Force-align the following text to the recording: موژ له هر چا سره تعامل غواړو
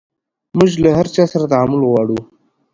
موژ 0.57 0.71
له 0.83 0.89
هر 0.97 1.07
چا 1.15 1.23
سره 1.33 1.45
تعامل 1.51 1.81
غواړو 1.89 2.19